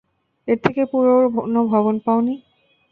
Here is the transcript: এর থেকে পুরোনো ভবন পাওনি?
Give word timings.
এর 0.47 0.57
থেকে 0.65 0.81
পুরোনো 0.91 1.61
ভবন 1.71 1.95
পাওনি? 2.05 2.35